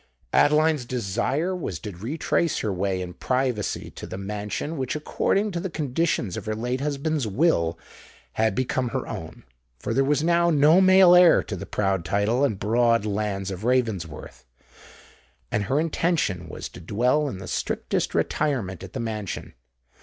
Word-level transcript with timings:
Adeline's 0.33 0.83
desire 0.83 1.55
was 1.55 1.77
to 1.77 1.91
retrace 1.91 2.57
her 2.61 2.73
way 2.73 2.99
in 3.03 3.13
privacy 3.13 3.91
to 3.91 4.07
the 4.07 4.17
mansion 4.17 4.75
which, 4.75 4.95
according 4.95 5.51
to 5.51 5.59
the 5.59 5.69
conditions 5.69 6.35
of 6.35 6.47
her 6.47 6.55
late 6.55 6.81
husband's 6.81 7.27
will, 7.27 7.77
had 8.33 8.55
become 8.55 8.89
her 8.89 9.07
own—for 9.07 9.93
there 9.93 10.03
was 10.03 10.23
now 10.23 10.49
no 10.49 10.81
male 10.81 11.13
heir 11.13 11.43
to 11.43 11.55
the 11.55 11.67
proud 11.67 12.03
title 12.03 12.43
and 12.43 12.57
broad 12.57 13.05
lands 13.05 13.51
of 13.51 13.63
Ravensworth: 13.63 14.43
and 15.51 15.65
her 15.65 15.79
intention 15.79 16.49
was 16.49 16.67
to 16.69 16.79
dwell 16.81 17.29
in 17.29 17.37
the 17.37 17.47
strictest 17.47 18.15
retirement 18.15 18.81
at 18.83 18.93
the 18.93 18.99
mansion. 18.99 19.53